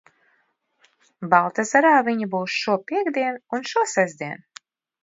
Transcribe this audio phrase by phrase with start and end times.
[1.35, 4.47] Baltezerā viņi būs šopiektdien un šosestdien.